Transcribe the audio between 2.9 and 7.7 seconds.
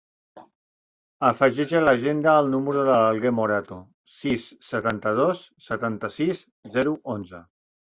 l'Alguer Morato: sis, setanta-dos, setanta-sis, zero, onze.